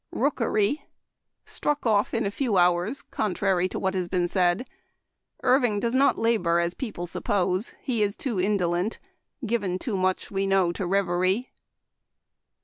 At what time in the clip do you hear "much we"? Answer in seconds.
9.95-10.47